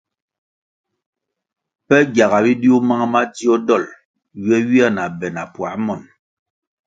Pe 1.87 1.97
gyaga 2.13 2.39
bidiu 2.43 2.77
mang 2.87 3.05
madzio 3.13 3.53
dolʼ 3.67 3.91
ywe 4.43 4.57
ywia 4.63 4.87
na 4.95 5.03
be 5.17 5.27
na 5.35 5.43
puā 5.53 5.71
monʼ. 5.85 6.03